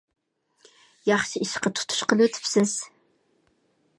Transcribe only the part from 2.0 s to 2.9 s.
قىلىۋېتىپسىز.